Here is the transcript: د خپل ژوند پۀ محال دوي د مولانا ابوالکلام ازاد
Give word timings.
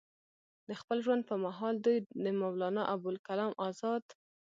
د 0.67 0.69
خپل 0.81 0.97
ژوند 1.05 1.21
پۀ 1.27 1.35
محال 1.45 1.75
دوي 1.85 1.97
د 2.23 2.25
مولانا 2.41 2.83
ابوالکلام 2.93 3.51
ازاد 3.67 4.03